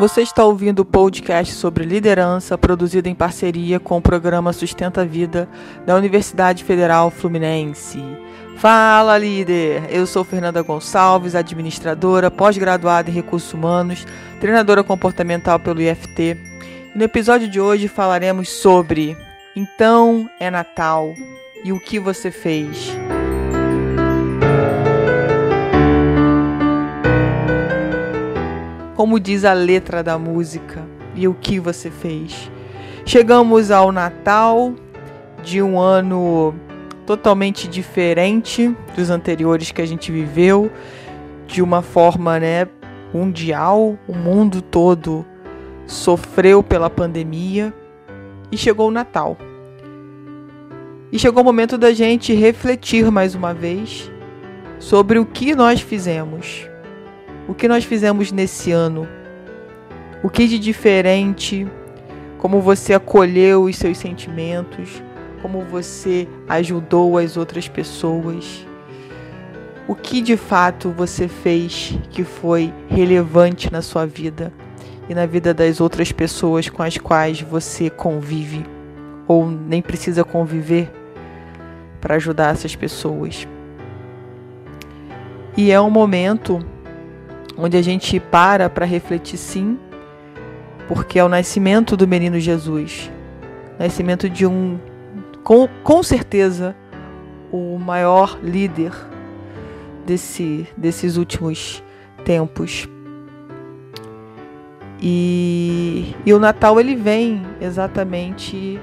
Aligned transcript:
Você 0.00 0.22
está 0.22 0.42
ouvindo 0.46 0.78
o 0.78 0.84
podcast 0.86 1.52
sobre 1.52 1.84
liderança, 1.84 2.56
produzido 2.56 3.06
em 3.06 3.14
parceria 3.14 3.78
com 3.78 3.98
o 3.98 4.00
programa 4.00 4.50
Sustenta 4.50 5.02
a 5.02 5.04
Vida 5.04 5.46
da 5.84 5.94
Universidade 5.94 6.64
Federal 6.64 7.10
Fluminense. 7.10 8.02
Fala, 8.56 9.18
líder! 9.18 9.82
Eu 9.90 10.06
sou 10.06 10.24
Fernanda 10.24 10.62
Gonçalves, 10.62 11.34
administradora, 11.34 12.30
pós-graduada 12.30 13.10
em 13.10 13.12
recursos 13.12 13.52
humanos, 13.52 14.06
treinadora 14.40 14.82
comportamental 14.82 15.60
pelo 15.60 15.82
IFT. 15.82 16.34
No 16.94 17.04
episódio 17.04 17.46
de 17.46 17.60
hoje 17.60 17.86
falaremos 17.86 18.48
sobre 18.48 19.14
Então 19.54 20.30
é 20.40 20.50
Natal 20.50 21.12
e 21.62 21.74
o 21.74 21.78
que 21.78 21.98
você 21.98 22.30
fez. 22.30 22.96
Como 29.00 29.18
diz 29.18 29.46
a 29.46 29.54
letra 29.54 30.02
da 30.02 30.18
música 30.18 30.86
e 31.14 31.26
o 31.26 31.32
que 31.32 31.58
você 31.58 31.90
fez. 31.90 32.52
Chegamos 33.06 33.70
ao 33.70 33.90
Natal 33.90 34.74
de 35.42 35.62
um 35.62 35.80
ano 35.80 36.54
totalmente 37.06 37.66
diferente 37.66 38.76
dos 38.94 39.08
anteriores 39.08 39.72
que 39.72 39.80
a 39.80 39.86
gente 39.86 40.12
viveu, 40.12 40.70
de 41.46 41.62
uma 41.62 41.80
forma, 41.80 42.38
né, 42.38 42.68
mundial, 43.10 43.98
o 44.06 44.14
mundo 44.14 44.60
todo 44.60 45.24
sofreu 45.86 46.62
pela 46.62 46.90
pandemia 46.90 47.72
e 48.52 48.56
chegou 48.58 48.88
o 48.88 48.92
Natal. 48.92 49.34
E 51.10 51.18
chegou 51.18 51.40
o 51.40 51.46
momento 51.46 51.78
da 51.78 51.90
gente 51.90 52.34
refletir 52.34 53.10
mais 53.10 53.34
uma 53.34 53.54
vez 53.54 54.12
sobre 54.78 55.18
o 55.18 55.24
que 55.24 55.54
nós 55.54 55.80
fizemos 55.80 56.69
o 57.50 57.54
que 57.54 57.66
nós 57.66 57.82
fizemos 57.82 58.30
nesse 58.30 58.70
ano? 58.70 59.08
O 60.22 60.30
que 60.30 60.46
de 60.46 60.56
diferente? 60.56 61.66
Como 62.38 62.60
você 62.60 62.94
acolheu 62.94 63.64
os 63.64 63.74
seus 63.74 63.98
sentimentos? 63.98 65.02
Como 65.42 65.62
você 65.62 66.28
ajudou 66.48 67.18
as 67.18 67.36
outras 67.36 67.66
pessoas? 67.66 68.64
O 69.88 69.96
que 69.96 70.20
de 70.20 70.36
fato 70.36 70.90
você 70.90 71.26
fez 71.26 71.98
que 72.10 72.22
foi 72.22 72.72
relevante 72.88 73.72
na 73.72 73.82
sua 73.82 74.06
vida 74.06 74.52
e 75.08 75.14
na 75.14 75.26
vida 75.26 75.52
das 75.52 75.80
outras 75.80 76.12
pessoas 76.12 76.68
com 76.68 76.84
as 76.84 76.98
quais 76.98 77.40
você 77.40 77.90
convive 77.90 78.64
ou 79.26 79.50
nem 79.50 79.82
precisa 79.82 80.22
conviver 80.22 80.88
para 82.00 82.14
ajudar 82.14 82.52
essas 82.52 82.76
pessoas? 82.76 83.44
E 85.56 85.72
é 85.72 85.80
um 85.80 85.90
momento 85.90 86.64
onde 87.60 87.76
a 87.76 87.82
gente 87.82 88.18
para 88.18 88.70
para 88.70 88.86
refletir 88.86 89.36
sim, 89.36 89.78
porque 90.88 91.18
é 91.18 91.24
o 91.24 91.28
nascimento 91.28 91.96
do 91.96 92.08
menino 92.08 92.40
Jesus, 92.40 93.10
nascimento 93.78 94.28
de 94.28 94.46
um, 94.46 94.78
com, 95.44 95.68
com 95.84 96.02
certeza, 96.02 96.74
o 97.52 97.78
maior 97.78 98.38
líder 98.42 98.92
desse, 100.06 100.66
desses 100.76 101.16
últimos 101.16 101.82
tempos. 102.24 102.88
E, 105.02 106.14
e 106.26 106.32
o 106.32 106.38
Natal 106.38 106.78
ele 106.78 106.94
vem 106.94 107.42
exatamente 107.60 108.78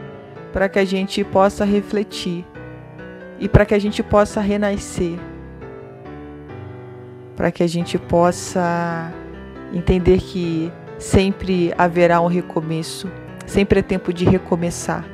para 0.52 0.68
que 0.68 0.80
a 0.80 0.86
gente 0.86 1.24
possa 1.24 1.64
refletir 1.64 2.46
e 3.40 3.48
para 3.48 3.66
que 3.66 3.76
a 3.76 3.80
gente 3.80 4.02
possa 4.02 4.42
renascer 4.42 5.20
para 7.38 7.52
que 7.52 7.62
a 7.62 7.68
gente 7.68 8.00
possa 8.00 9.14
entender 9.72 10.20
que 10.20 10.74
sempre 10.98 11.72
haverá 11.78 12.20
um 12.20 12.26
recomeço, 12.26 13.10
sempre 13.46 13.80
é 13.80 13.84
tempo 13.84 14.12
de 14.12 14.26
recomeçar. 14.26 15.06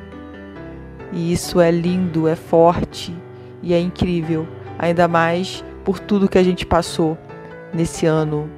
E 1.12 1.32
isso 1.32 1.60
é 1.60 1.70
lindo, 1.70 2.26
é 2.26 2.34
forte 2.34 3.14
e 3.62 3.74
é 3.74 3.78
incrível, 3.78 4.48
ainda 4.78 5.06
mais 5.06 5.62
por 5.84 5.98
tudo 5.98 6.28
que 6.28 6.38
a 6.38 6.42
gente 6.42 6.64
passou 6.64 7.16
nesse 7.74 8.06
ano. 8.06 8.48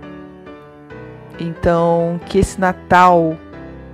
Então, 1.41 2.21
que 2.25 2.39
esse 2.39 2.61
Natal, 2.61 3.37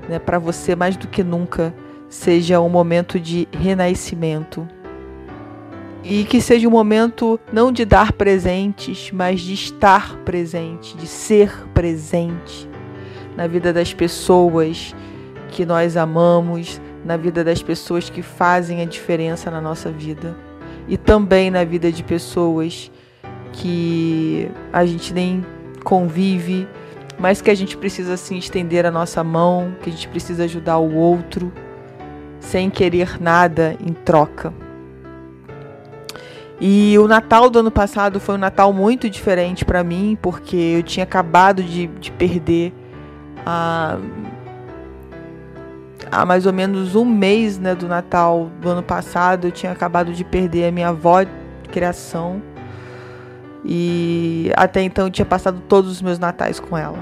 né, 0.07 0.19
para 0.19 0.39
você 0.39 0.77
mais 0.77 0.99
do 0.99 1.09
que 1.09 1.25
nunca, 1.25 1.75
seja 2.11 2.61
um 2.61 2.69
momento 2.69 3.19
de 3.19 3.49
renascimento 3.51 4.69
e 6.05 6.25
que 6.25 6.41
seja 6.41 6.67
um 6.67 6.71
momento 6.71 7.39
não 7.53 7.71
de 7.71 7.85
dar 7.85 8.13
presentes, 8.13 9.11
mas 9.13 9.41
de 9.41 9.55
estar 9.55 10.17
presente, 10.19 10.97
de 10.97 11.07
ser 11.07 11.67
presente 11.73 12.69
na 13.37 13.47
vida 13.47 13.73
das 13.73 13.95
pessoas 13.95 14.95
que 15.49 15.65
nós 15.65 15.97
amamos, 15.97 16.81
na 17.05 17.17
vida 17.17 17.45
das 17.45 17.63
pessoas 17.63 18.11
que 18.11 18.23
fazem 18.23 18.81
a 18.81 18.85
diferença 18.85 19.51
na 19.51 19.61
nossa 19.61 19.91
vida 19.91 20.37
e 20.89 20.97
também 20.97 21.51
na 21.51 21.65
vida 21.65 21.93
de 21.93 22.03
pessoas 22.03 22.91
que 23.53 24.51
a 24.73 24.85
gente 24.85 25.13
nem 25.13 25.45
convive, 25.85 26.67
mas 27.19 27.41
que 27.41 27.51
a 27.51 27.55
gente 27.55 27.77
precisa 27.77 28.15
assim 28.15 28.39
estender 28.39 28.87
a 28.87 28.91
nossa 28.91 29.23
mão, 29.23 29.75
que 29.83 29.91
a 29.91 29.93
gente 29.93 30.09
precisa 30.09 30.45
ajudar 30.45 30.79
o 30.79 30.95
outro 30.95 31.53
sem 32.41 32.69
querer 32.69 33.21
nada 33.21 33.77
em 33.81 33.93
troca. 33.93 34.53
E 36.61 36.97
o 36.99 37.09
Natal 37.09 37.51
do 37.51 37.59
ano 37.59 37.71
passado 37.71 38.21
foi 38.21 38.35
um 38.37 38.39
Natal 38.39 38.73
muito 38.73 39.09
diferente 39.11 39.65
para 39.65 39.83
mim, 39.83 40.17
porque 40.21 40.57
eu 40.57 40.83
tinha 40.83 41.05
acabado 41.05 41.63
de, 41.63 41.87
de 41.87 42.11
perder 42.13 42.73
há, 43.45 43.99
há 46.11 46.25
mais 46.25 46.47
ou 46.47 46.53
menos 46.53 46.95
um 46.95 47.05
mês 47.05 47.59
né, 47.59 47.75
do 47.75 47.89
Natal 47.89 48.51
do 48.61 48.69
ano 48.69 48.83
passado. 48.83 49.49
Eu 49.49 49.53
tinha 49.53 49.73
acabado 49.73 50.13
de 50.13 50.25
perder 50.25 50.69
a 50.69 50.73
minha 50.73 50.89
avó 50.89 51.23
de 51.23 51.31
criação. 51.71 52.41
E 53.65 54.51
até 54.57 54.83
então 54.83 55.07
eu 55.07 55.11
tinha 55.11 55.27
passado 55.27 55.61
todos 55.69 55.91
os 55.91 56.03
meus 56.03 56.19
natais 56.19 56.61
com 56.61 56.77
ela. 56.77 56.99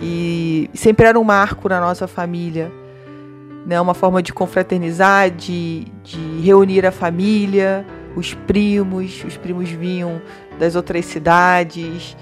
E 0.00 0.70
sempre 0.72 1.06
era 1.06 1.18
um 1.18 1.24
marco 1.24 1.68
na 1.68 1.80
nossa 1.80 2.06
família. 2.06 2.72
Né, 3.66 3.78
uma 3.78 3.92
forma 3.92 4.22
de 4.22 4.32
confraternizar, 4.32 5.30
de, 5.30 5.84
de 6.02 6.40
reunir 6.40 6.86
a 6.86 6.90
família 6.90 7.84
os 8.16 8.34
primos, 8.34 9.24
os 9.24 9.36
primos 9.36 9.68
vinham 9.70 10.20
das 10.58 10.74
outras 10.74 11.04
cidades, 11.04 12.16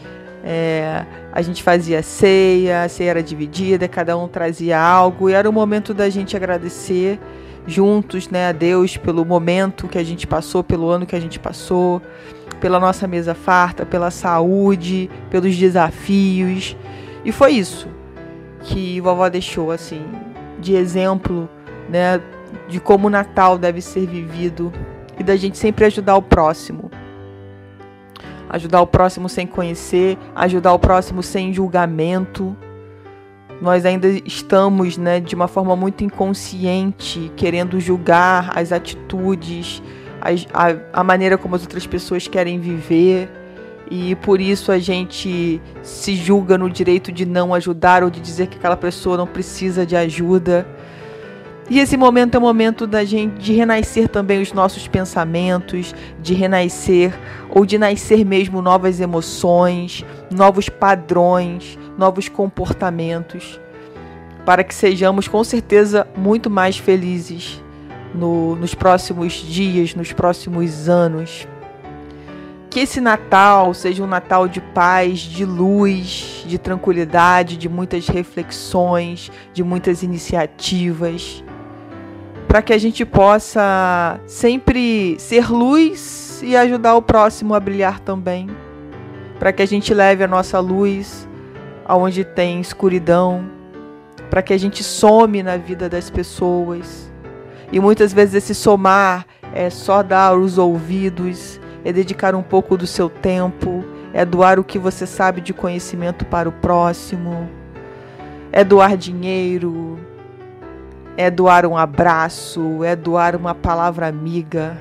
é, 0.44 1.04
a 1.32 1.42
gente 1.42 1.62
fazia 1.62 2.02
ceia, 2.02 2.84
a 2.84 2.88
ceia 2.88 3.10
era 3.10 3.22
dividida, 3.22 3.88
cada 3.88 4.16
um 4.16 4.28
trazia 4.28 4.80
algo, 4.80 5.28
e 5.28 5.32
era 5.32 5.48
o 5.48 5.52
momento 5.52 5.92
da 5.92 6.08
gente 6.08 6.36
agradecer 6.36 7.18
juntos 7.66 8.30
né, 8.30 8.48
a 8.48 8.52
Deus 8.52 8.96
pelo 8.96 9.24
momento 9.24 9.88
que 9.88 9.98
a 9.98 10.04
gente 10.04 10.26
passou, 10.26 10.64
pelo 10.64 10.88
ano 10.88 11.04
que 11.04 11.14
a 11.14 11.20
gente 11.20 11.38
passou, 11.38 12.00
pela 12.60 12.80
nossa 12.80 13.06
mesa 13.06 13.34
farta, 13.34 13.84
pela 13.84 14.10
saúde, 14.10 15.10
pelos 15.30 15.56
desafios. 15.56 16.76
E 17.24 17.30
foi 17.30 17.52
isso 17.52 17.88
que 18.62 19.00
vovó 19.00 19.28
deixou 19.28 19.70
assim 19.70 20.02
de 20.58 20.74
exemplo, 20.74 21.48
né, 21.88 22.20
de 22.68 22.80
como 22.80 23.06
o 23.06 23.10
Natal 23.10 23.56
deve 23.56 23.80
ser 23.80 24.06
vivido 24.06 24.72
e 25.18 25.22
da 25.22 25.36
gente 25.36 25.58
sempre 25.58 25.84
ajudar 25.84 26.16
o 26.16 26.22
próximo. 26.22 26.90
Ajudar 28.48 28.80
o 28.80 28.86
próximo 28.86 29.28
sem 29.28 29.46
conhecer, 29.46 30.16
ajudar 30.34 30.72
o 30.72 30.78
próximo 30.78 31.22
sem 31.22 31.52
julgamento. 31.52 32.56
Nós 33.60 33.84
ainda 33.84 34.08
estamos, 34.08 34.96
né, 34.96 35.20
de 35.20 35.34
uma 35.34 35.48
forma 35.48 35.74
muito 35.74 36.04
inconsciente, 36.04 37.30
querendo 37.36 37.80
julgar 37.80 38.56
as 38.56 38.72
atitudes, 38.72 39.82
a, 40.20 40.30
a, 40.54 41.00
a 41.00 41.04
maneira 41.04 41.36
como 41.36 41.56
as 41.56 41.62
outras 41.62 41.86
pessoas 41.86 42.26
querem 42.28 42.58
viver 42.58 43.28
e 43.90 44.14
por 44.16 44.40
isso 44.40 44.70
a 44.70 44.78
gente 44.78 45.60
se 45.82 46.14
julga 46.14 46.58
no 46.58 46.68
direito 46.68 47.10
de 47.10 47.24
não 47.24 47.54
ajudar 47.54 48.02
ou 48.02 48.10
de 48.10 48.20
dizer 48.20 48.46
que 48.48 48.58
aquela 48.58 48.76
pessoa 48.76 49.16
não 49.16 49.26
precisa 49.26 49.86
de 49.86 49.96
ajuda. 49.96 50.66
E 51.70 51.80
esse 51.80 51.98
momento 51.98 52.34
é 52.34 52.38
o 52.38 52.40
momento 52.40 52.86
da 52.86 53.04
gente 53.04 53.38
de 53.38 53.52
renascer 53.52 54.08
também 54.08 54.40
os 54.40 54.54
nossos 54.54 54.88
pensamentos, 54.88 55.94
de 56.22 56.32
renascer 56.32 57.12
ou 57.50 57.66
de 57.66 57.76
nascer 57.76 58.24
mesmo 58.24 58.62
novas 58.62 59.00
emoções, 59.00 60.02
novos 60.30 60.70
padrões, 60.70 61.78
novos 61.98 62.26
comportamentos, 62.26 63.60
para 64.46 64.64
que 64.64 64.74
sejamos 64.74 65.28
com 65.28 65.44
certeza 65.44 66.08
muito 66.16 66.48
mais 66.48 66.78
felizes 66.78 67.62
no, 68.14 68.56
nos 68.56 68.74
próximos 68.74 69.34
dias, 69.34 69.94
nos 69.94 70.10
próximos 70.10 70.88
anos. 70.88 71.46
Que 72.70 72.80
esse 72.80 72.98
Natal 72.98 73.74
seja 73.74 74.02
um 74.02 74.06
Natal 74.06 74.48
de 74.48 74.60
paz, 74.62 75.18
de 75.18 75.44
luz, 75.44 76.44
de 76.46 76.56
tranquilidade, 76.56 77.58
de 77.58 77.68
muitas 77.68 78.08
reflexões, 78.08 79.30
de 79.52 79.62
muitas 79.62 80.02
iniciativas 80.02 81.44
para 82.48 82.62
que 82.62 82.72
a 82.72 82.78
gente 82.78 83.04
possa 83.04 84.18
sempre 84.26 85.16
ser 85.20 85.52
luz 85.52 86.40
e 86.42 86.56
ajudar 86.56 86.96
o 86.96 87.02
próximo 87.02 87.54
a 87.54 87.60
brilhar 87.60 88.00
também, 88.00 88.48
para 89.38 89.52
que 89.52 89.62
a 89.62 89.66
gente 89.66 89.92
leve 89.92 90.24
a 90.24 90.26
nossa 90.26 90.58
luz 90.58 91.28
aonde 91.84 92.24
tem 92.24 92.58
escuridão, 92.58 93.44
para 94.30 94.40
que 94.40 94.54
a 94.54 94.58
gente 94.58 94.82
some 94.82 95.42
na 95.42 95.58
vida 95.58 95.90
das 95.90 96.08
pessoas. 96.08 97.12
E 97.70 97.78
muitas 97.78 98.14
vezes 98.14 98.36
esse 98.36 98.54
somar 98.54 99.26
é 99.54 99.68
só 99.68 100.02
dar 100.02 100.34
os 100.34 100.56
ouvidos, 100.56 101.60
é 101.84 101.92
dedicar 101.92 102.34
um 102.34 102.42
pouco 102.42 102.78
do 102.78 102.86
seu 102.86 103.10
tempo, 103.10 103.84
é 104.14 104.24
doar 104.24 104.58
o 104.58 104.64
que 104.64 104.78
você 104.78 105.06
sabe 105.06 105.42
de 105.42 105.52
conhecimento 105.52 106.24
para 106.24 106.48
o 106.48 106.52
próximo, 106.52 107.46
é 108.50 108.64
doar 108.64 108.96
dinheiro, 108.96 109.98
é 111.18 111.32
doar 111.32 111.66
um 111.66 111.76
abraço, 111.76 112.84
é 112.84 112.94
doar 112.94 113.34
uma 113.34 113.52
palavra 113.52 114.06
amiga, 114.06 114.78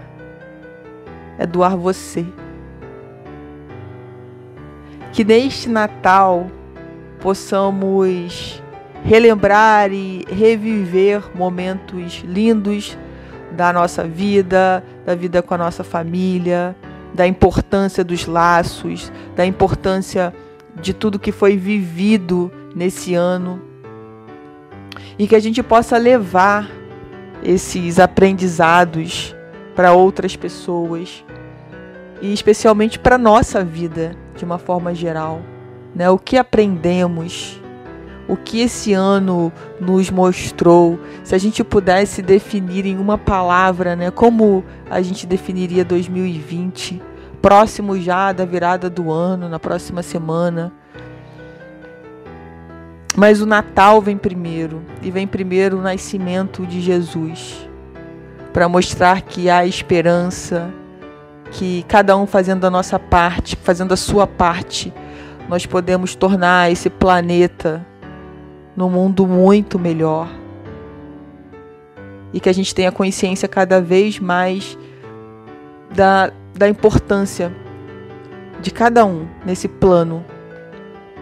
é 1.35 1.47
doar 1.47 1.75
você. 1.75 2.23
Que 5.11 5.23
neste 5.23 5.67
Natal 5.67 6.45
possamos 7.19 8.61
relembrar 9.03 9.91
e 9.91 10.27
reviver 10.29 11.23
momentos 11.35 12.23
lindos 12.23 12.95
da 13.51 13.73
nossa 13.73 14.03
vida, 14.03 14.83
da 15.07 15.15
vida 15.15 15.41
com 15.41 15.55
a 15.55 15.57
nossa 15.57 15.83
família, 15.83 16.75
da 17.15 17.25
importância 17.25 18.03
dos 18.03 18.27
laços, 18.27 19.11
da 19.35 19.43
importância 19.43 20.31
de 20.75 20.93
tudo 20.93 21.17
que 21.17 21.31
foi 21.31 21.57
vivido 21.57 22.51
nesse 22.75 23.15
ano. 23.15 23.66
E 25.17 25.27
que 25.27 25.35
a 25.35 25.39
gente 25.39 25.61
possa 25.63 25.97
levar 25.97 26.69
esses 27.43 27.99
aprendizados 27.99 29.35
para 29.75 29.93
outras 29.93 30.35
pessoas 30.35 31.23
e 32.21 32.33
especialmente 32.33 32.97
para 32.97 33.17
nossa 33.17 33.63
vida 33.63 34.15
de 34.35 34.43
uma 34.43 34.57
forma 34.57 34.93
geral, 34.93 35.41
né? 35.93 36.09
O 36.09 36.17
que 36.17 36.37
aprendemos? 36.37 37.61
O 38.27 38.35
que 38.35 38.59
esse 38.59 38.91
ano 38.91 39.53
nos 39.79 40.09
mostrou? 40.09 40.99
Se 41.23 41.33
a 41.33 41.37
gente 41.37 41.63
pudesse 41.63 42.21
definir 42.21 42.85
em 42.85 42.97
uma 42.97 43.17
palavra, 43.17 43.95
né, 43.95 44.11
como 44.11 44.65
a 44.89 45.01
gente 45.01 45.25
definiria 45.25 45.85
2020, 45.85 47.01
próximo 47.41 47.97
já 47.97 48.33
da 48.33 48.43
virada 48.43 48.89
do 48.89 49.11
ano, 49.11 49.47
na 49.47 49.59
próxima 49.59 50.03
semana. 50.03 50.73
Mas 53.17 53.41
o 53.41 53.47
Natal 53.47 53.99
vem 53.99 54.15
primeiro, 54.15 54.83
e 55.01 55.09
vem 55.09 55.25
primeiro 55.25 55.79
o 55.79 55.81
nascimento 55.81 56.67
de 56.67 56.79
Jesus, 56.79 57.67
para 58.53 58.69
mostrar 58.69 59.23
que 59.23 59.49
há 59.49 59.65
esperança, 59.65 60.71
que 61.49 61.81
cada 61.87 62.15
um 62.15 62.27
fazendo 62.27 62.67
a 62.67 62.69
nossa 62.69 62.99
parte, 62.99 63.55
fazendo 63.55 63.91
a 63.91 63.97
sua 63.97 64.27
parte, 64.27 64.93
nós 65.49 65.65
podemos 65.65 66.13
tornar 66.13 66.71
esse 66.71 66.91
planeta 66.91 67.83
num 68.75 68.87
mundo 68.87 69.25
muito 69.25 69.79
melhor. 69.79 70.29
E 72.31 72.39
que 72.39 72.49
a 72.49 72.53
gente 72.53 72.75
tenha 72.75 72.91
consciência 72.91 73.47
cada 73.47 73.81
vez 73.81 74.19
mais 74.19 74.77
da, 75.95 76.31
da 76.53 76.69
importância 76.69 77.51
de 78.61 78.69
cada 78.69 79.03
um 79.03 79.25
nesse 79.43 79.67
plano. 79.67 80.23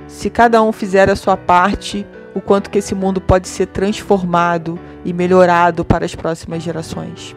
Se 0.08 0.30
cada 0.30 0.62
um 0.62 0.72
fizer 0.72 1.10
a 1.10 1.16
sua 1.16 1.36
parte, 1.36 2.06
o 2.34 2.42
quanto 2.42 2.70
que 2.70 2.78
esse 2.78 2.94
mundo 2.94 3.22
pode 3.22 3.48
ser 3.48 3.68
transformado 3.68 4.80
e 5.04 5.14
melhorado 5.14 5.86
para 5.86 6.06
as 6.06 6.14
próximas 6.14 6.62
gerações. 6.62 7.36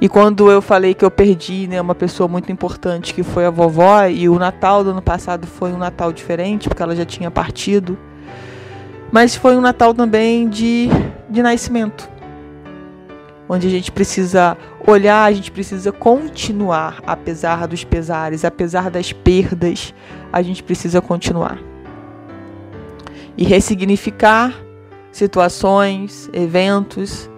E 0.00 0.08
quando 0.08 0.50
eu 0.50 0.60
falei 0.60 0.94
que 0.94 1.04
eu 1.04 1.10
perdi 1.10 1.66
né, 1.66 1.80
uma 1.80 1.94
pessoa 1.94 2.28
muito 2.28 2.50
importante, 2.52 3.14
que 3.14 3.22
foi 3.22 3.46
a 3.46 3.50
vovó, 3.50 4.06
e 4.06 4.28
o 4.28 4.38
Natal 4.38 4.84
do 4.84 4.90
ano 4.90 5.02
passado 5.02 5.46
foi 5.46 5.72
um 5.72 5.78
Natal 5.78 6.12
diferente, 6.12 6.68
porque 6.68 6.82
ela 6.82 6.94
já 6.94 7.04
tinha 7.04 7.30
partido, 7.30 7.98
mas 9.10 9.34
foi 9.34 9.56
um 9.56 9.60
Natal 9.60 9.94
também 9.94 10.48
de, 10.48 10.88
de 11.28 11.42
nascimento. 11.42 12.15
Onde 13.48 13.66
a 13.66 13.70
gente 13.70 13.92
precisa 13.92 14.56
olhar, 14.86 15.24
a 15.24 15.32
gente 15.32 15.52
precisa 15.52 15.92
continuar, 15.92 17.00
apesar 17.06 17.66
dos 17.66 17.84
pesares, 17.84 18.44
apesar 18.44 18.90
das 18.90 19.12
perdas, 19.12 19.94
a 20.32 20.42
gente 20.42 20.62
precisa 20.62 21.00
continuar. 21.00 21.58
E 23.36 23.44
ressignificar 23.44 24.52
situações, 25.12 26.28
eventos, 26.32 27.30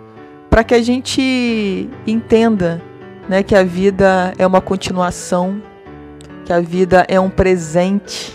para 0.49 0.64
que 0.64 0.75
a 0.75 0.82
gente 0.82 1.88
entenda 2.06 2.82
né, 3.28 3.43
que 3.43 3.55
a 3.55 3.62
vida 3.62 4.32
é 4.38 4.46
uma 4.46 4.60
continuação, 4.60 5.62
que 6.44 6.52
a 6.52 6.60
vida 6.60 7.05
é 7.08 7.20
um 7.20 7.28
presente, 7.28 8.32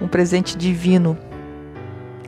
um 0.00 0.08
presente 0.08 0.56
divino. 0.56 1.16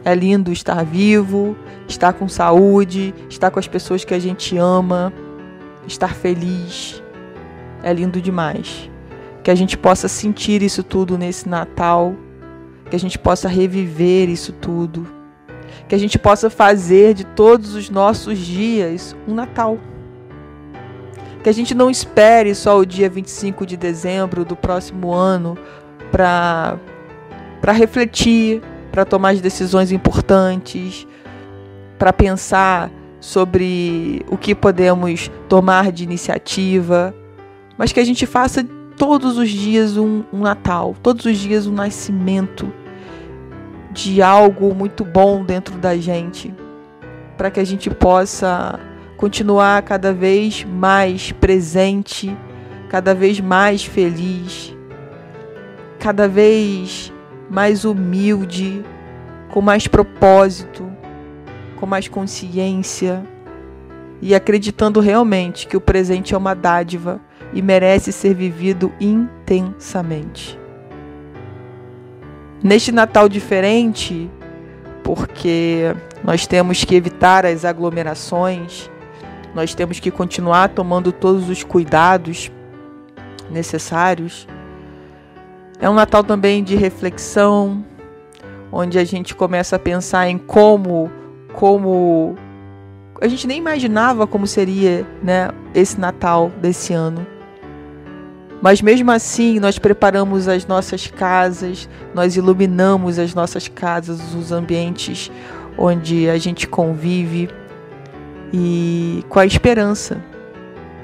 É 0.05 0.15
lindo 0.15 0.53
estar 0.53 0.85
vivo, 0.85 1.57
estar 1.89 2.13
com 2.13 2.29
saúde, 2.29 3.15
estar 3.29 3.51
com 3.51 3.59
as 3.59 3.67
pessoas 3.67 4.05
que 4.05 4.13
a 4.13 4.19
gente 4.19 4.57
ama, 4.57 5.13
estar 5.87 6.15
feliz. 6.15 7.03
É 7.83 7.93
lindo 7.93 8.21
demais. 8.21 8.91
Que 9.43 9.51
a 9.51 9.55
gente 9.55 9.77
possa 9.77 10.09
sentir 10.09 10.63
isso 10.63 10.83
tudo 10.83 11.17
nesse 11.17 11.49
Natal, 11.49 12.15
que 12.91 12.97
a 12.97 13.01
gente 13.01 13.19
possa 13.19 13.49
reviver 13.49 14.29
isso 14.29 14.53
tudo 14.53 15.07
que 15.89 15.95
a 15.95 15.99
gente 15.99 16.19
possa 16.19 16.49
fazer 16.49 17.15
de 17.15 17.25
todos 17.25 17.75
os 17.75 17.91
nossos 17.91 18.39
dias 18.39 19.15
um 19.29 19.35
Natal. 19.35 19.79
Que 21.43 21.49
a 21.49 21.53
gente 21.53 21.75
não 21.75 21.91
espere 21.91 22.55
só 22.55 22.79
o 22.79 22.87
dia 22.87 23.09
25 23.09 23.67
de 23.67 23.77
dezembro 23.77 24.45
do 24.45 24.57
próximo 24.57 25.13
ano 25.13 25.59
para 26.11 26.79
refletir, 27.73 28.63
para 28.95 29.05
tomar 29.05 29.31
as 29.31 29.41
decisões 29.41 29.91
importantes, 29.91 31.05
para 31.99 32.13
pensar 32.13 32.93
sobre 33.19 34.25
o 34.29 34.39
que 34.39 34.55
podemos 34.55 35.29
tomar 35.49 35.91
de 35.91 36.05
iniciativa, 36.05 37.13
mas 37.77 37.91
que 37.91 37.99
a 37.99 38.05
gente 38.05 38.25
faça 38.25 38.65
todos 38.97 39.37
os 39.37 39.51
dias 39.51 39.97
um, 39.97 40.23
um 40.33 40.43
Natal, 40.43 40.95
todos 41.03 41.27
os 41.27 41.37
dias 41.37 41.67
um 41.67 41.73
nascimento 41.73 42.73
de 43.91 44.23
algo 44.23 44.73
muito 44.73 45.05
bom 45.05 45.45
dentro 45.45 45.77
da 45.77 45.97
gente, 45.97 46.55
para 47.37 47.51
que 47.51 47.59
a 47.59 47.65
gente 47.65 47.91
possa 47.91 48.79
continuar 49.17 49.83
cada 49.83 50.13
vez 50.13 50.63
mais 50.63 51.33
presente, 51.33 52.37
cada 52.89 53.13
vez 53.13 53.41
mais 53.41 53.85
feliz, 53.85 54.73
cada 55.99 56.29
vez 56.29 57.13
mais 57.55 57.87
humilde, 57.87 58.85
com 59.51 59.63
mais 59.63 59.87
propósito, 59.87 60.91
com 61.77 61.87
mais 61.87 62.09
consciência 62.09 63.25
e 64.21 64.35
acreditando 64.35 65.01
realmente 65.01 65.67
que 65.67 65.77
o 65.77 65.81
presente 65.81 66.35
é 66.35 66.37
uma 66.37 66.55
dádiva 66.55 67.19
e 67.53 67.63
merece 67.63 68.13
ser 68.13 68.35
vivido 68.35 68.93
intensamente 69.01 70.63
neste 72.65 72.91
Natal 72.91 73.29
diferente, 73.29 74.31
porque 75.03 75.95
nós 76.25 76.47
temos 76.47 76.83
que 76.83 76.95
evitar 76.95 77.45
as 77.45 77.63
aglomerações, 77.63 78.91
nós 79.55 79.75
temos 79.75 80.01
que 80.01 80.11
continuar 80.11 80.71
tomando 80.71 81.13
todos 81.13 81.51
os 81.51 81.63
cuidados 81.63 82.51
necessários. 83.51 84.49
É 85.81 85.89
um 85.89 85.95
Natal 85.95 86.23
também 86.23 86.63
de 86.63 86.77
reflexão, 86.77 87.85
onde 88.71 88.99
a 88.99 89.05
gente 89.05 89.35
começa 89.35 89.77
a 89.77 89.79
pensar 89.79 90.29
em 90.29 90.39
como 90.39 91.11
como 91.53 92.35
a 93.21 93.29
gente 93.29 93.47
nem 93.47 93.59
imaginava 93.59 94.27
como 94.27 94.47
seria, 94.47 95.07
né, 95.23 95.49
esse 95.73 95.99
Natal 95.99 96.51
desse 96.61 96.93
ano. 96.93 97.25
Mas 98.61 98.81
mesmo 98.83 99.11
assim, 99.11 99.61
nós 99.61 99.79
preparamos 99.79 100.49
as 100.49 100.67
nossas 100.67 101.07
casas, 101.07 101.89
nós 102.15 102.37
iluminamos 102.37 103.19
as 103.19 103.35
nossas 103.35 103.69
casas, 103.69 104.35
os 104.35 104.51
ambientes 104.51 105.31
onde 105.77 106.29
a 106.29 106.39
gente 106.39 106.67
convive 106.67 107.49
e 108.53 109.25
com 109.29 109.39
a 109.39 109.47
esperança 109.47 110.19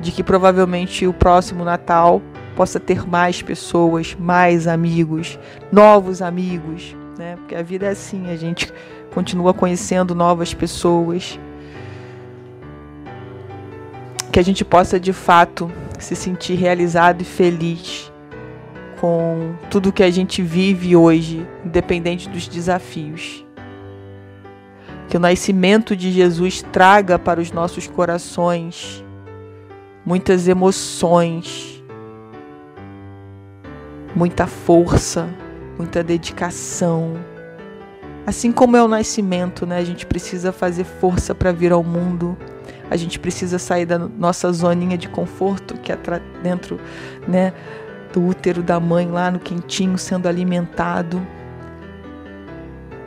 de 0.01 0.11
que 0.11 0.23
provavelmente 0.23 1.07
o 1.07 1.13
próximo 1.13 1.65
Natal 1.65 2.23
possa 2.61 2.79
ter 2.79 3.09
mais 3.09 3.41
pessoas, 3.41 4.15
mais 4.21 4.67
amigos, 4.67 5.39
novos 5.73 6.21
amigos, 6.21 6.95
né? 7.17 7.37
Porque 7.37 7.55
a 7.55 7.63
vida 7.63 7.87
é 7.87 7.89
assim, 7.89 8.29
a 8.29 8.37
gente 8.37 8.71
continua 9.15 9.55
conhecendo 9.55 10.15
novas 10.15 10.53
pessoas. 10.53 11.41
Que 14.31 14.39
a 14.39 14.43
gente 14.43 14.63
possa 14.63 15.01
de 15.01 15.11
fato 15.11 15.73
se 15.99 16.15
sentir 16.15 16.53
realizado 16.53 17.23
e 17.23 17.25
feliz 17.25 18.13
com 19.01 19.55
tudo 19.71 19.91
que 19.91 20.03
a 20.03 20.11
gente 20.11 20.43
vive 20.43 20.95
hoje, 20.95 21.47
independente 21.65 22.29
dos 22.29 22.47
desafios. 22.47 23.43
Que 25.09 25.17
o 25.17 25.21
nascimento 25.21 25.97
de 25.97 26.13
Jesus 26.13 26.63
traga 26.71 27.19
para 27.19 27.41
os 27.41 27.51
nossos 27.53 27.87
corações 27.87 29.03
muitas 30.05 30.47
emoções, 30.47 31.80
muita 34.15 34.47
força, 34.47 35.29
muita 35.77 36.03
dedicação. 36.03 37.15
Assim 38.27 38.53
como 38.53 38.77
é 38.77 38.83
o 38.83 38.89
nascimento, 38.89 39.67
né? 39.67 39.79
A 39.79 39.85
gente 39.85 40.07
precisa 40.07 40.53
fazer 40.53 40.85
força 40.85 41.35
para 41.35 41.53
vir 41.53 41.73
ao 41.73 41.83
mundo. 41.83 42.37
A 42.91 42.97
gente 42.97 43.19
precisa 43.19 43.59
sair 43.59 43.87
da 43.87 43.99
nossa 43.99 44.51
zoninha 44.53 44.99
de 44.99 45.09
conforto, 45.09 45.75
que 45.75 45.93
é 45.93 45.99
dentro, 46.43 46.79
né, 47.27 47.53
do 48.13 48.25
útero 48.27 48.63
da 48.63 48.81
mãe 48.81 49.09
lá 49.09 49.31
no 49.31 49.39
quentinho 49.39 49.97
sendo 49.97 50.29
alimentado 50.29 51.25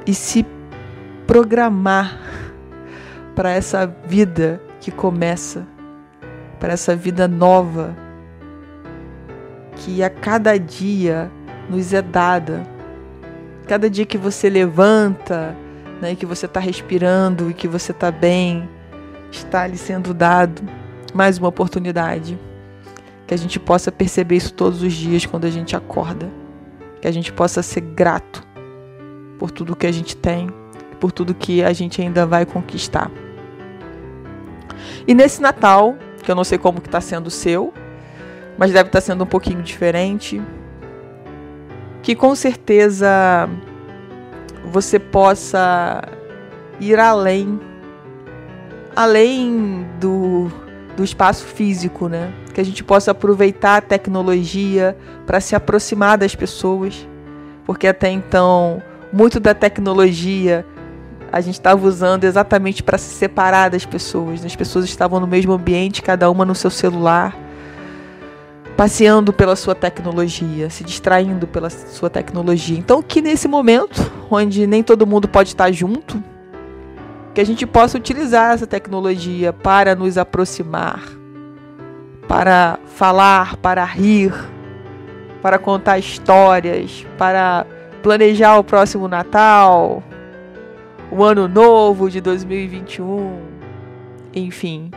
e 0.05 0.13
se 0.13 0.45
programar 1.27 2.17
para 3.35 3.51
essa 3.51 3.85
vida 4.05 4.61
que 4.79 4.91
começa, 4.91 5.65
para 6.59 6.73
essa 6.73 6.95
vida 6.95 7.27
nova 7.27 8.02
que 9.77 10.03
a 10.03 10.09
cada 10.09 10.57
dia 10.57 11.31
nos 11.69 11.93
é 11.93 12.01
dada. 12.01 12.63
Cada 13.67 13.89
dia 13.89 14.05
que 14.05 14.17
você 14.17 14.49
levanta, 14.49 15.55
né, 16.01 16.15
que 16.15 16.25
você 16.25 16.45
está 16.45 16.59
respirando 16.59 17.49
e 17.49 17.53
que 17.53 17.67
você 17.67 17.91
está 17.91 18.11
bem, 18.11 18.69
está 19.31 19.65
lhe 19.65 19.77
sendo 19.77 20.13
dado 20.13 20.61
mais 21.13 21.37
uma 21.37 21.47
oportunidade. 21.47 22.37
Que 23.25 23.33
a 23.33 23.37
gente 23.37 23.59
possa 23.59 23.91
perceber 23.91 24.35
isso 24.35 24.53
todos 24.53 24.81
os 24.81 24.93
dias 24.93 25.25
quando 25.25 25.45
a 25.45 25.49
gente 25.49 25.75
acorda. 25.75 26.29
Que 27.01 27.07
a 27.07 27.11
gente 27.11 27.31
possa 27.31 27.61
ser 27.61 27.81
grato 27.81 28.43
por 29.39 29.51
tudo 29.51 29.75
que 29.75 29.87
a 29.87 29.91
gente 29.91 30.15
tem, 30.15 30.49
por 30.99 31.11
tudo 31.11 31.33
que 31.33 31.63
a 31.63 31.73
gente 31.73 32.01
ainda 32.01 32.25
vai 32.25 32.45
conquistar. 32.45 33.11
E 35.07 35.13
nesse 35.13 35.41
Natal, 35.41 35.95
que 36.23 36.31
eu 36.31 36.35
não 36.35 36.43
sei 36.43 36.57
como 36.57 36.79
que 36.79 36.87
está 36.87 37.01
sendo 37.01 37.27
o 37.27 37.31
seu, 37.31 37.73
mas 38.57 38.71
deve 38.71 38.89
estar 38.89 38.99
tá 38.99 39.05
sendo 39.05 39.23
um 39.23 39.27
pouquinho 39.27 39.61
diferente, 39.61 40.41
que 42.01 42.15
com 42.15 42.35
certeza 42.35 43.49
você 44.71 44.99
possa 44.99 46.01
ir 46.79 46.99
além, 46.99 47.59
além 48.95 49.85
do, 49.99 50.51
do 50.95 51.03
espaço 51.03 51.45
físico, 51.45 52.07
né? 52.07 52.31
Que 52.53 52.61
a 52.61 52.65
gente 52.65 52.83
possa 52.83 53.11
aproveitar 53.11 53.77
a 53.77 53.81
tecnologia 53.81 54.97
para 55.25 55.39
se 55.39 55.55
aproximar 55.55 56.17
das 56.17 56.35
pessoas, 56.35 57.07
porque 57.65 57.87
até 57.87 58.09
então 58.09 58.81
muito 59.11 59.39
da 59.39 59.53
tecnologia 59.53 60.65
a 61.31 61.41
gente 61.41 61.55
estava 61.55 61.87
usando 61.87 62.25
exatamente 62.25 62.83
para 62.83 62.97
se 62.97 63.09
separar 63.15 63.69
das 63.69 63.85
pessoas. 63.85 64.41
Né? 64.41 64.47
As 64.47 64.55
pessoas 64.55 64.85
estavam 64.85 65.19
no 65.19 65.25
mesmo 65.25 65.51
ambiente, 65.51 66.01
cada 66.01 66.29
uma 66.29 66.45
no 66.45 66.53
seu 66.53 66.69
celular, 66.69 67.35
passeando 68.83 69.31
pela 69.31 69.55
sua 69.55 69.73
tecnologia, 69.73 70.69
se 70.69 70.83
distraindo 70.83 71.47
pela 71.47 71.69
sua 71.69 72.09
tecnologia. 72.09 72.77
Então, 72.77 73.01
que 73.01 73.21
nesse 73.21 73.47
momento, 73.47 74.11
onde 74.29 74.67
nem 74.67 74.83
todo 74.83 75.07
mundo 75.07 75.25
pode 75.25 75.47
estar 75.47 75.71
junto, 75.71 76.21
que 77.33 77.39
a 77.39 77.45
gente 77.45 77.65
possa 77.65 77.97
utilizar 77.97 78.53
essa 78.53 78.67
tecnologia 78.67 79.53
para 79.53 79.95
nos 79.95 80.17
aproximar, 80.17 81.01
para 82.27 82.77
falar, 82.87 83.55
para 83.55 83.85
rir, 83.85 84.33
para 85.41 85.57
contar 85.57 85.97
histórias, 85.97 87.07
para 87.17 87.65
planejar 88.01 88.57
o 88.57 88.65
próximo 88.65 89.07
Natal, 89.07 90.03
o 91.09 91.23
ano 91.23 91.47
novo 91.47 92.09
de 92.09 92.19
2021, 92.19 93.39
enfim, 94.33 94.91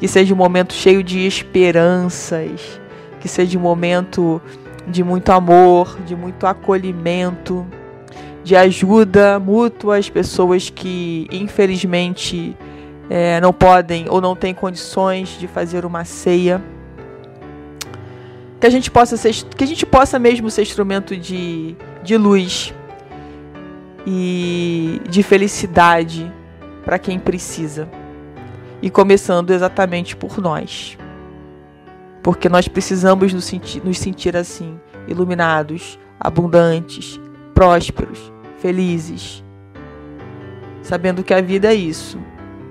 que 0.00 0.08
seja 0.08 0.34
um 0.34 0.36
momento 0.36 0.72
cheio 0.72 1.00
de 1.00 1.24
esperanças, 1.24 2.79
que 3.20 3.28
seja 3.28 3.58
um 3.58 3.62
momento 3.62 4.42
de 4.88 5.04
muito 5.04 5.30
amor, 5.30 5.96
de 6.06 6.16
muito 6.16 6.46
acolhimento, 6.46 7.66
de 8.42 8.56
ajuda 8.56 9.38
mútua 9.38 9.98
às 9.98 10.08
pessoas 10.08 10.70
que 10.70 11.28
infelizmente 11.30 12.56
é, 13.08 13.40
não 13.40 13.52
podem 13.52 14.06
ou 14.08 14.20
não 14.20 14.34
têm 14.34 14.54
condições 14.54 15.38
de 15.38 15.46
fazer 15.46 15.84
uma 15.84 16.04
ceia 16.04 16.60
que 18.60 18.66
a 18.66 18.70
gente 18.70 18.90
possa 18.90 19.16
ser, 19.16 19.32
que 19.56 19.64
a 19.64 19.66
gente 19.66 19.86
possa 19.86 20.18
mesmo 20.18 20.50
ser 20.50 20.62
instrumento 20.62 21.16
de, 21.16 21.74
de 22.02 22.16
luz 22.18 22.74
e 24.06 25.00
de 25.08 25.22
felicidade 25.22 26.30
para 26.84 26.98
quem 26.98 27.18
precisa. 27.18 27.88
E 28.82 28.90
começando 28.90 29.50
exatamente 29.50 30.14
por 30.14 30.38
nós. 30.38 30.98
Porque 32.22 32.48
nós 32.48 32.68
precisamos 32.68 33.32
nos 33.32 33.44
sentir, 33.44 33.82
nos 33.84 33.98
sentir 33.98 34.36
assim, 34.36 34.78
iluminados, 35.08 35.98
abundantes, 36.18 37.20
prósperos, 37.54 38.32
felizes. 38.58 39.42
Sabendo 40.82 41.22
que 41.22 41.32
a 41.32 41.40
vida 41.40 41.68
é 41.68 41.74
isso, 41.74 42.18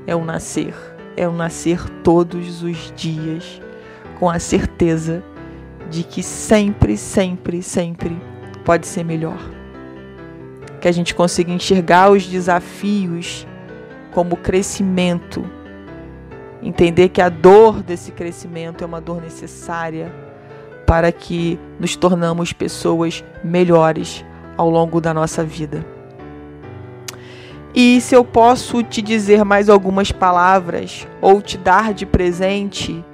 é 0.06 0.15
um 0.15 0.24
nascer, 0.24 0.75
é 1.15 1.27
um 1.27 1.36
nascer 1.36 1.88
todos 2.03 2.62
os 2.63 2.94
dias, 2.96 3.62
com 4.20 4.29
a 4.29 4.39
certeza 4.39 5.24
de 5.89 6.03
que 6.03 6.22
sempre, 6.22 6.96
sempre, 6.98 7.63
sempre 7.63 8.20
pode 8.63 8.86
ser 8.88 9.03
melhor. 9.03 9.39
Que 10.79 10.88
a 10.88 10.91
gente 10.91 11.15
consiga 11.15 11.51
enxergar 11.51 12.12
os 12.12 12.25
desafios 12.25 13.48
como 14.12 14.38
crescimento, 14.38 15.44
entender 16.62 17.10
que 17.10 17.22
a 17.22 17.30
dor 17.30 17.82
desse 17.82 18.12
crescimento 18.12 18.84
é 18.84 18.88
uma 18.88 19.00
dor 19.01 19.22
necessária 19.22 20.12
para 20.86 21.12
que 21.12 21.60
nos 21.80 21.96
tornamos 21.96 22.51
pessoas 22.51 23.24
melhores 23.44 24.25
ao 24.58 24.70
longo 24.70 25.00
da 25.00 25.13
nossa 25.13 25.44
vida. 25.44 25.86
E 27.74 28.01
se 28.01 28.16
eu 28.16 28.25
posso 28.25 28.82
te 28.82 29.01
dizer 29.01 29.46
mais 29.46 29.70
algumas 29.70 30.12
palavras 30.12 31.08
ou 31.22 31.42
te 31.42 31.58
dar 31.58 31.94
de 31.94 32.06
presente 32.06 33.06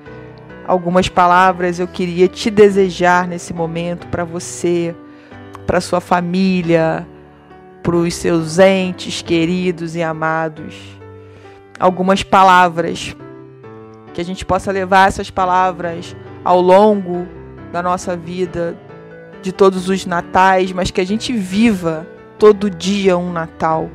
algumas 0.67 1.07
palavras 1.07 1.79
eu 1.79 1.87
queria 1.87 2.27
te 2.27 2.49
desejar 2.49 3.27
nesse 3.27 3.53
momento 3.53 4.07
para 4.07 4.23
você, 4.23 4.95
para 5.67 5.81
sua 5.81 6.01
família, 6.01 7.07
para 7.83 7.95
os 7.95 8.15
seus 8.15 8.57
entes 8.57 9.21
queridos 9.21 9.95
e 9.95 10.01
amados. 10.01 10.75
Algumas 11.79 12.23
palavras 12.23 13.15
que 14.15 14.21
a 14.21 14.25
gente 14.25 14.43
possa 14.43 14.71
levar 14.71 15.07
essas 15.07 15.29
palavras 15.29 16.15
ao 16.43 16.59
longo 16.59 17.27
da 17.71 17.83
nossa 17.83 18.17
vida, 18.17 18.75
de 19.43 19.51
todos 19.51 19.87
os 19.89 20.07
natais, 20.07 20.71
mas 20.71 20.89
que 20.89 20.99
a 20.99 21.05
gente 21.05 21.31
viva 21.31 22.07
todo 22.39 22.67
dia 22.67 23.15
um 23.15 23.31
Natal. 23.31 23.91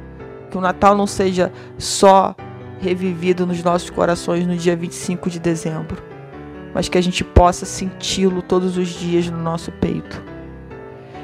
Que 0.49 0.57
o 0.57 0.61
Natal 0.61 0.97
não 0.97 1.09
seja 1.09 1.51
só 1.77 2.37
revivido 2.81 3.45
nos 3.45 3.61
nossos 3.65 3.91
corações 3.91 4.47
no 4.47 4.57
dia 4.57 4.77
25 4.77 5.29
de 5.29 5.41
dezembro 5.41 6.11
mas 6.75 6.89
que 6.89 6.99
a 6.99 7.01
gente 7.01 7.25
possa 7.25 7.67
senti-lo 7.67 8.43
todos 8.43 8.77
os 8.77 8.89
dias 8.89 9.29
no 9.29 9.39
nosso 9.39 9.73
peito. 9.73 10.23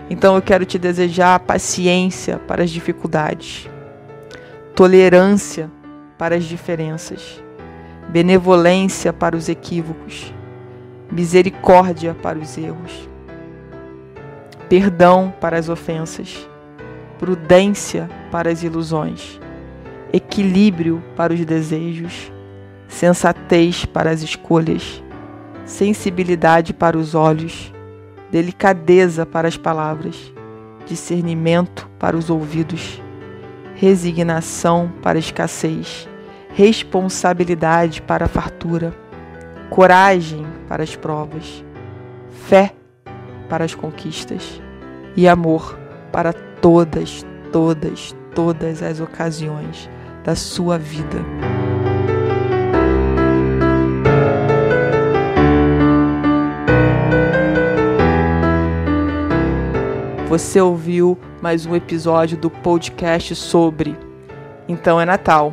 Então 0.09 0.37
eu 0.37 0.43
quero 0.43 0.65
te 0.65 0.79
desejar 0.79 1.41
paciência 1.41 2.39
para 2.39 2.63
as 2.63 2.71
dificuldades, 2.71 3.69
tolerância 4.75 5.71
para 6.17 6.37
as 6.37 6.45
diferenças, 6.45 7.43
benevolência 8.09 9.13
para 9.13 9.37
os 9.37 9.49
equívocos, 9.49 10.33
misericórdia 11.11 12.15
para 12.15 12.39
os 12.39 12.57
erros, 12.57 13.09
perdão 14.69 15.33
para 15.41 15.59
as 15.59 15.69
ofensas, 15.69 16.49
prudência 17.19 18.09
para 18.31 18.51
as 18.51 18.63
ilusões, 18.63 19.41
equilíbrio 20.13 21.03
para 21.17 21.33
os 21.33 21.45
desejos, 21.45 22.33
sensatez 22.89 23.85
para 23.85 24.11
as 24.11 24.23
escolhas 24.23 25.03
sensibilidade 25.67 26.73
para 26.73 26.97
os 26.97 27.15
olhos, 27.15 27.73
delicadeza 28.31 29.27
para 29.27 29.49
as 29.49 29.57
palavras, 29.57 30.33
discernimento 30.87 31.91
para 31.99 32.17
os 32.17 32.31
ouvidos, 32.31 33.03
resignação 33.75 34.91
para 35.03 35.19
a 35.19 35.21
escassez, 35.21 36.09
responsabilidade 36.57 38.01
para 38.01 38.25
a 38.25 38.29
fartura, 38.29 38.95
coragem 39.69 40.47
para 40.67 40.83
as 40.83 40.97
provas, 40.97 41.63
fé 42.31 42.73
para 43.47 43.63
as 43.63 43.75
conquistas 43.75 44.59
e 45.15 45.29
amor 45.29 45.79
para 46.11 46.33
todas, 46.33 47.27
todas, 47.53 48.17
todas 48.35 48.83
as 48.83 49.01
ocasiões 49.01 49.91
da 50.25 50.35
sua 50.35 50.79
vida. 50.79 51.19
Você 60.27 60.59
ouviu 60.59 61.19
mais 61.43 61.67
um 61.67 61.77
episódio 61.77 62.39
do 62.39 62.49
podcast 62.49 63.37
sobre 63.37 63.95
Então 64.67 64.99
é 64.99 65.05
Natal 65.05 65.53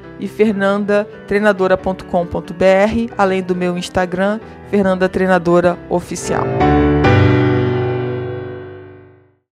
e 0.21 0.27
fernandatreinadora.com.br, 0.27 3.13
além 3.17 3.41
do 3.41 3.55
meu 3.55 3.75
Instagram, 3.77 4.39
Fernanda 4.69 5.09
Treinadora 5.09 5.77
Oficial. 5.89 6.45